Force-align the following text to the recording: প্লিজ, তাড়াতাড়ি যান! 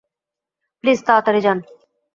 প্লিজ, 0.83 0.99
তাড়াতাড়ি 1.07 1.39
যান! 1.45 1.57